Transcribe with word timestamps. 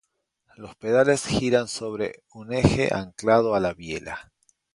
Los 0.57 0.73
pedales 0.75 1.27
giran 1.27 1.67
sobre 1.67 2.23
un 2.33 2.51
eje 2.53 2.91
anclado 2.91 3.53
a 3.53 3.59
la 3.59 3.75
biela. 3.75 4.31